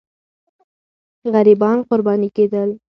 غریبان 1.33 1.77
قرباني 1.89 2.29
کېدل. 2.35 2.69